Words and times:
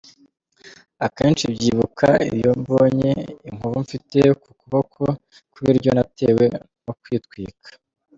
Akenshi 1.05 1.43
byibuka 1.53 2.07
iyo 2.35 2.51
mbonye 2.61 3.11
inkovu 3.49 3.77
mfite 3.85 4.19
ku 4.41 4.49
kuboko 4.59 5.03
kw’iburyo 5.51 5.89
natewe 5.97 6.43
no 6.85 6.93
kwitwika”. 7.01 7.69